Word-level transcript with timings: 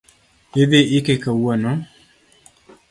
Idhii 0.61 0.89
ike 0.97 1.13
kawuono 1.23 1.71